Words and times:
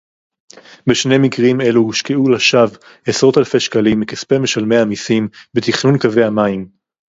בשני 0.89 1.15
מקרים 1.21 1.61
אלו 1.61 1.81
הושקעו 1.81 2.29
לשווא 2.29 2.77
עשרות 3.07 3.37
אלפי 3.37 3.59
שקלים 3.59 3.99
מכספי 3.99 4.35
משלמי 4.41 4.77
המסים 4.77 5.27
בתכנון 5.53 5.99
קווי 5.99 6.23
המים 6.23 6.67